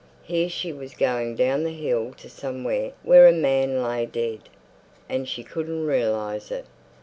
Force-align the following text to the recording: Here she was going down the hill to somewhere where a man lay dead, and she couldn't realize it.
Here 0.23 0.49
she 0.49 0.73
was 0.73 0.95
going 0.95 1.35
down 1.35 1.63
the 1.63 1.69
hill 1.69 2.13
to 2.17 2.27
somewhere 2.27 2.93
where 3.03 3.27
a 3.27 3.31
man 3.31 3.83
lay 3.83 4.07
dead, 4.07 4.39
and 5.07 5.27
she 5.29 5.43
couldn't 5.43 5.85
realize 5.85 6.49
it. 6.49 6.65